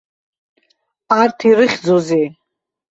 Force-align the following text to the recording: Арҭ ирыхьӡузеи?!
Арҭ 1.19 1.39
ирыхьӡузеи?! 1.49 2.25